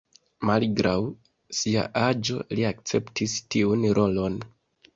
Malgraŭ 0.49 0.93
sia 1.59 1.83
aĝo, 2.05 2.39
li 2.61 2.67
akceptis 2.73 3.39
tiun 3.57 3.87
rolon. 4.01 4.43